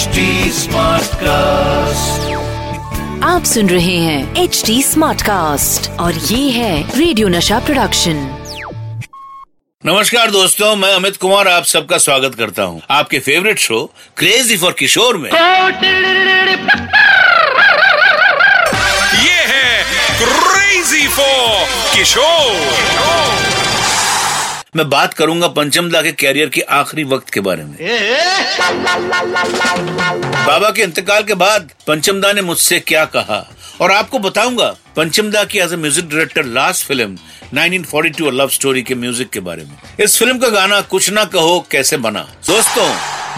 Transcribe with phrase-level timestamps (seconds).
[0.00, 0.20] HD
[1.22, 2.28] cast
[3.24, 8.22] आप सुन रहे हैं एच डी स्मार्ट कास्ट और ये है रेडियो नशा प्रोडक्शन
[9.86, 14.72] नमस्कार दोस्तों मैं अमित कुमार आप सबका स्वागत करता हूँ। आपके favourite show crazy for
[14.78, 15.30] Kishore में।
[19.24, 19.84] ये है
[20.22, 23.39] क्रेजी फॉर किशोर
[24.76, 27.76] मैं बात करूँगा पंचमदा के कैरियर के आखिरी वक्त के बारे में।
[30.46, 33.46] बाबा के इंतकाल के बाद पंचमदा ने मुझसे क्या कहा?
[33.80, 37.16] और आपको बताऊँगा पंचमदा की as a music director last film
[37.54, 41.66] 1942 love story के म्यूज़िक के बारे में। इस फ़िल्म का गाना कुछ ना कहो
[41.70, 42.20] कैसे बना?
[42.46, 42.88] दोस्तों,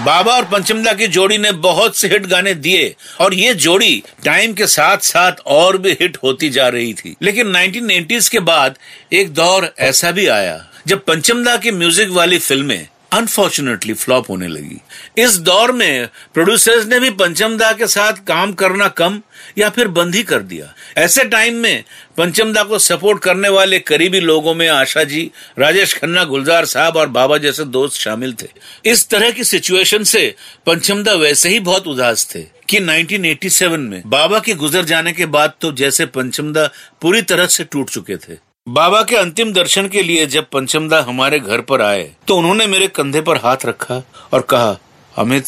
[0.05, 4.55] बाबा और पंचमदा की जोड़ी ने बहुत से हिट गाने दिए, और ये जोड़ी टाइम
[4.55, 8.77] के साथ साथ और भी हिट होती जा रही थी। लेकिन 1980s के बाद
[9.13, 14.81] एक दौर ऐसा भी आया जब पंचमदा की म्यूज़िक वाली फ़िल्में अनफॉर्चुनेटली फ्लॉप होने लगी।
[15.23, 19.21] इस दौर में प्रोड्यूसर्स ने भी पंचमदा के साथ काम करना कम
[19.59, 21.85] या फिर बंद ही कर दिया। ऐसे टाइम में
[22.17, 27.09] पंचमदा को सपोर्ट करने वाले करीबी लोगों में आशा जी, राजेश खन्ना, गुलजार साहब और
[27.09, 28.49] बाबा जैसे दोस्त शामिल थे।
[28.85, 30.35] इस तरह की सिचुएशन से
[30.67, 35.53] पंचमदा वैसे ही बहुत उदास थे कि 1987 में बाबा के गुजर जाने के बाद
[35.61, 36.67] तो जैसे पंचमदा
[37.01, 41.39] पूरी तरह से टूट चुके थे। बाबा के अंतिम दर्शन के लिए जब पंचमदा हमारे
[41.41, 43.95] घर पर आए तो उन्होंने मेरे कंधे पर हाथ रखा
[44.33, 44.77] और कहा,
[45.15, 45.47] Amit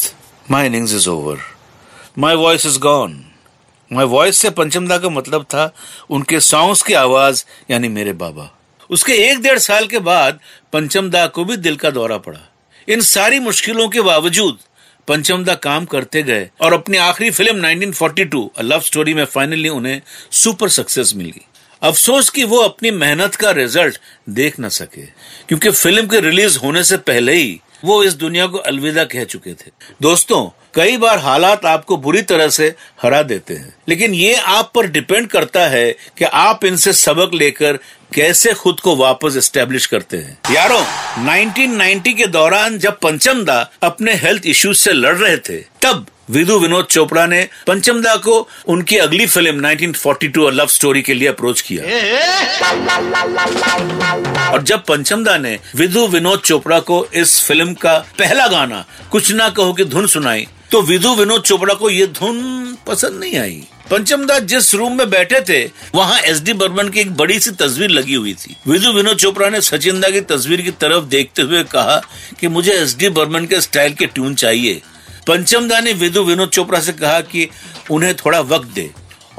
[0.51, 1.37] my innings is over
[2.17, 3.13] my voice is gone
[3.91, 5.71] my voice से पंचमदा का मतलब था
[6.09, 8.49] उनके सॉन्ग्स की आवाज़, यानी मेरे बाबा.
[8.89, 10.39] उसके एक डेढ़ साल के बाद
[10.73, 12.39] पंचमदा को भी दिल का दौरा पड़ा।
[12.87, 14.59] इन सारी मुश्किलों के बावजूद
[15.07, 20.01] पंचमदा काम करते गए और अपनी आखिरी फ़िल्म 1942 अ लव स्टोरी में फाइनली उन्हें
[20.33, 21.45] सुपर सक्सेस मिली।
[21.81, 25.05] अफसोस कि वो अपनी मेहनत का रिज़ल्ट देख न सके,
[25.47, 29.53] क्योंकि फ़िल्म के रिलीज़ होने से पहले ही वो इस दुनिया को अलविदा कह चुके
[29.53, 34.71] थे। दोस्तों, कई बार हालात आपको बुरी तरह से हरा देते हैं, लेकिन ये आप
[34.75, 37.79] पर डिपेंड करता है कि आप इनसे सबक लेकर
[38.13, 40.81] कैसे खुद को वापस एस्टेब्लिश करते हैं। यारों
[41.25, 46.85] 1990 के दौरान जब पंचमदा अपने हेल्थ इश्यूज़ से लड़ रहे थे, तब विधु विनोद
[46.85, 51.83] चोपड़ा ने पंचमदा को उनकी अगली फ़िल्म 1942 लव स्टोरी के लिए अप्रोच किया।
[54.51, 59.49] और जब पंचमदा ने विधु विनोद चोपड़ा को इस फ़िल्म का पहला गाना कुछ ना
[59.49, 64.39] कहो की धुन सुनाई तो विधु विनोद चोपड़ा को ये धुन पसंद नहीं आई। पंचमदा
[64.41, 65.63] जिस रूम में बैठे थे
[65.95, 69.49] वहाँ एस डी बर्मन की एक बड़ी सी तस्वीर लगी हुई थी। विधु विनोद चोपड़ा
[69.49, 72.01] ने सचिन दा की तस्वीर की तरफ़ देखते हुए कहा
[72.39, 74.81] कि मुझे एस डी बर्मन के स्टाइल के ट्यून चाहिए।
[75.27, 77.47] पंचमदा ने विधु विनोद चोपड़ा से कहा कि
[77.91, 78.89] उन्हें थोड़ा वक्त दे।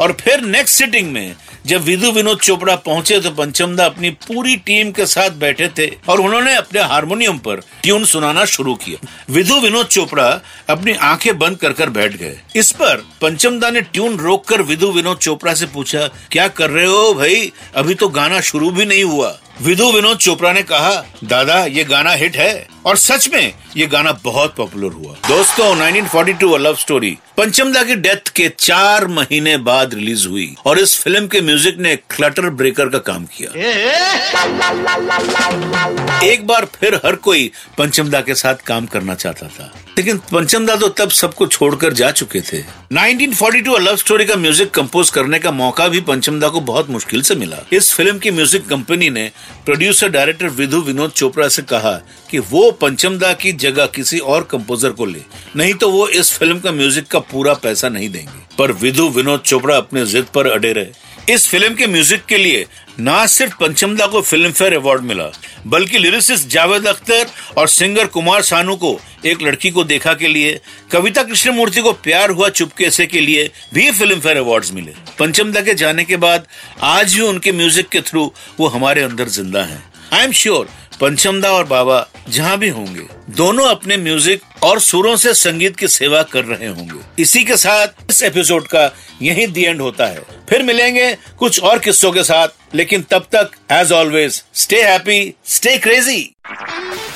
[0.00, 1.34] और फिर नेक्स्ट सिटिंग में,
[1.66, 6.20] जब विधु विनोद चोपड़ा पहुँचे तो पंचमदा अपनी पूरी टीम के साथ बैठे थे और
[6.20, 10.28] उन्होंने अपने हारमोनियम पर ट्यून सुनाना शुरू किया। विधु विनोद चोपड़ा
[10.70, 15.18] अपनी आँखें बंद कर कर बैठ गए। इस पर पंचमदा ने ट्यून रोककर विधु विनोद
[15.18, 17.52] चोपड़ा से पूछा, क्या कर रहे हो भाई?
[17.76, 20.90] अभी तो गाना शुरू भी नहीं हुआ। विधु विनोद चोपड़ा ने कहा,
[21.24, 26.58] दादा, ये गाना हिट है और सच में ये गाना बहुत पॉपुलर हुआ। दोस्तों 1942
[26.58, 31.40] लव स्टोरी पंचमदा की डेथ के चार महीने बाद रिलीज़ हुई और इस फ़िल्म के
[31.40, 33.50] म्यूज़िक ने क्लटर ब्रेकर का काम किया।
[36.24, 40.88] एक बार फिर हर कोई पंचमदा के साथ काम करना चाहता था। लेकिन पंचमदा तो
[40.88, 42.60] तब सबको छोड़कर जा चुके थे।
[42.94, 47.34] 1942 लव स्टोरी का म्यूज़िक कंपोज करने का मौका भी पंचमदा को बहुत मुश्किल से
[47.34, 49.30] मिला। इस फ़िल्म की म्यूज़िक कंपनी ने
[49.66, 51.92] प्रोड्यूसर डायरेक्टर विधु विनोद चोपड़ा से कहा
[52.30, 55.22] कि वो पंचमदा की जगह किसी और कंपोजर को ले।
[55.56, 59.40] नहीं तो वो इस फ़िल्म का म्यूज़िक का पूरा पैसा नहीं देंगे। पर विधु विनोद
[59.40, 62.66] चोपड़ा अपने जिद पर अड़े रहे। इस फ़िल्म के म्यूज़िक के लिए
[63.00, 65.24] न सिर्फ़ पंचमदा को फ़िल्म फेयर अवार्ड मिला,
[65.66, 67.26] बल्कि लिरिसिस्ट जावेद अख्तर
[67.58, 70.60] और सिंगर कुमार सानू को एक लड़की को देखा के लिए,
[70.92, 75.60] कविता कृष्णमूर्ति को प्यार हुआ चुपके से के लिए भी फ़िल्म फेयर अवार्ड मिले। पंचमदा
[75.60, 76.46] के जाने के बाद,
[76.82, 79.82] आज भी उनके म्यूज़िक के थ्रू वो हमारे अंदर ज़िंदा है।
[80.12, 80.68] आई एम श्योर,
[81.00, 86.22] पंचमदा और बाबा जहाँ भी होंगे, दोनों अपने म्यूज़िक और सुरों से संगीत की सेवा
[86.22, 88.90] कर रहे होंगे। इसी के साथ, इस एपिसोड का
[89.22, 93.50] यही दी एंड होता है। फिर मिलेंगे कुछ और किस्सों के साथ, लेकिन तब तक
[93.72, 96.20] as always stay happy stay crazy